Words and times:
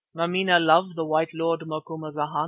Mameena 0.15 0.59
love 0.59 0.95
the 0.95 1.05
white 1.05 1.29
lord 1.35 1.59
Macumazana. 1.61 2.39